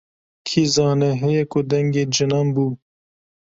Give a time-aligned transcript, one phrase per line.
[0.47, 2.65] Kî zane heye ko dengê cinan bû.